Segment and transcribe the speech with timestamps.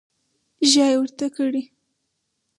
[0.71, 1.61] ژای ورنه کړي.